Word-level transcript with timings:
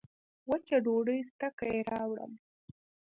وچه 0.49 0.75
ډوډۍ 0.85 1.19
سته 1.29 1.47
که 1.57 1.67
راوړم 1.91 2.31